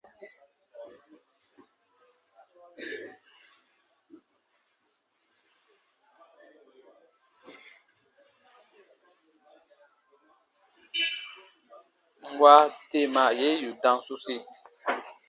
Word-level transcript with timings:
Nwa 12.31 12.55
deemaa 12.89 13.31
ye 13.39 13.49
yù 13.63 13.71
dam 13.83 13.97
sosi. 14.07 14.35